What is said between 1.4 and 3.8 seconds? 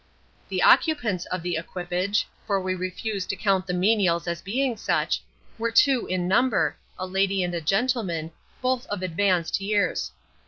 the equipage for we refuse to count the